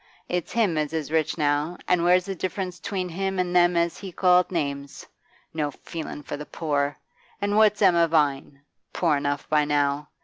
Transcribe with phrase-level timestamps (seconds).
[0.27, 3.99] It's him as is rich now, an' where's the difference 'tween him and them as
[3.99, 5.05] he called names?
[5.53, 6.97] No feelin' for the poor!
[7.39, 8.61] An' what's Emma Vine?
[8.93, 10.09] Poor enough by now.